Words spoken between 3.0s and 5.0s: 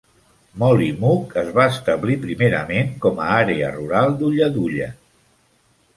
com a àrea rural d'Ulladulla.